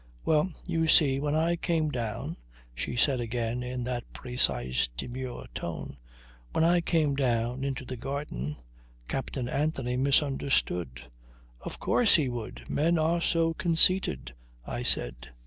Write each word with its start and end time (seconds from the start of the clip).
"Well, 0.25 0.51
you 0.65 0.87
see, 0.87 1.19
when 1.19 1.35
I 1.35 1.55
came 1.55 1.89
down," 1.91 2.37
she 2.73 2.95
said 2.95 3.19
again 3.21 3.61
in 3.61 3.83
that 3.83 4.11
precise 4.13 4.87
demure 4.97 5.45
tone, 5.53 5.97
"when 6.53 6.63
I 6.63 6.81
came 6.81 7.13
down 7.13 7.63
into 7.63 7.85
the 7.85 7.97
garden 7.97 8.55
Captain 9.07 9.47
Anthony 9.47 9.97
misunderstood" 9.97 11.03
"Of 11.61 11.79
course 11.79 12.15
he 12.15 12.29
would. 12.29 12.67
Men 12.67 12.97
are 12.97 13.21
so 13.21 13.53
conceited," 13.53 14.33
I 14.65 14.81
said. 14.81 15.33